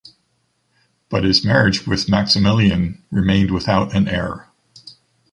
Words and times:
But 1.09 1.23
his 1.25 1.45
marriage 1.45 1.85
with 1.85 2.09
Maximilien 2.09 3.03
remained 3.11 3.51
without 3.51 3.93
an 3.95 4.07
heir. 4.07 4.47